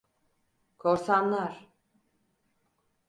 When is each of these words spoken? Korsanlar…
Korsanlar… 0.77 1.67